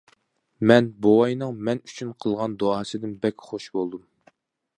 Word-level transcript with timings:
مەن 0.69 0.87
بوۋاينىڭ 1.05 1.53
مەن 1.69 1.83
ئۈچۈن 1.89 2.15
قىلغان 2.25 2.57
دۇئاسىدىن 2.65 3.17
بەك 3.27 3.47
خۇش 3.51 3.73
بولدۇم. 3.79 4.07